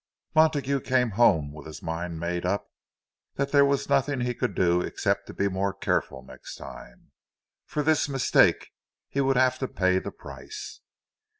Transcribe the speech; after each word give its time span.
Montague 0.33 0.79
came 0.81 1.11
home 1.11 1.51
with 1.51 1.67
his 1.67 1.83
mind 1.83 2.19
made 2.19 2.43
up 2.43 2.71
that 3.35 3.51
there 3.51 3.63
was 3.63 3.87
nothing 3.87 4.21
he 4.21 4.33
could 4.33 4.55
do 4.55 4.81
except 4.81 5.27
to 5.27 5.33
be 5.35 5.47
more 5.47 5.75
careful 5.75 6.23
next 6.23 6.55
time. 6.55 7.11
For 7.67 7.83
this 7.83 8.09
mistake 8.09 8.71
he 9.09 9.21
would 9.21 9.37
have 9.37 9.59
to 9.59 9.67
pay 9.67 9.99
the 9.99 10.09
price. 10.11 10.79